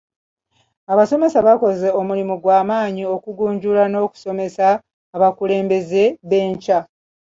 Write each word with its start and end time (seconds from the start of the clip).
Abasomesa 0.93 1.37
bakoze 1.47 1.87
omulimu 1.99 2.35
gw'amaanyi 2.43 3.03
okugunjula 3.15 3.83
n'okusomesa 3.87 4.67
abakulembeze 5.15 6.03
b'enkya. 6.29 6.79